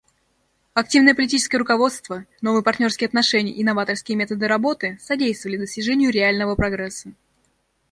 Активное 0.73 1.13
политическое 1.13 1.59
руководство, 1.59 2.25
новые 2.41 2.63
партнерские 2.63 3.05
отношения 3.05 3.51
и 3.51 3.63
новаторские 3.63 4.17
методы 4.17 4.47
работы 4.47 4.97
содействовали 4.99 5.57
достижению 5.57 6.09
реального 6.09 6.55
прогресса. 6.55 7.11